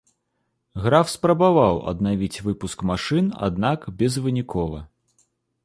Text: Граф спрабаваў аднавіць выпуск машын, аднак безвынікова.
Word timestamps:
Граф 0.85 1.11
спрабаваў 1.15 1.75
аднавіць 1.91 2.41
выпуск 2.47 2.77
машын, 2.93 3.25
аднак 3.49 3.79
безвынікова. 4.03 4.79